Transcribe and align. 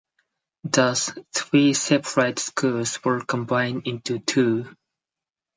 Thus, 0.63 1.11
three 1.31 1.75
separate 1.75 2.39
schools 2.39 3.03
were 3.03 3.23
combined 3.23 3.83
into 3.85 4.17
two. 4.17 4.75